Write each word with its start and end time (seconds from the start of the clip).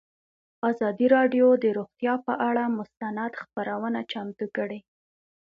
ازادي 0.69 1.07
راډیو 1.15 1.45
د 1.63 1.65
روغتیا 1.77 2.13
پر 2.25 2.35
اړه 2.49 2.63
مستند 2.77 3.31
خپرونه 3.41 3.99
چمتو 4.11 4.45
کړې. 4.55 4.79